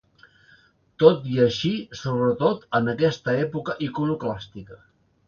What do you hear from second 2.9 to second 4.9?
aquesta època iconoclàstica.